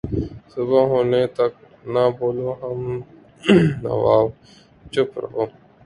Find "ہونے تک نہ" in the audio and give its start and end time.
0.91-2.03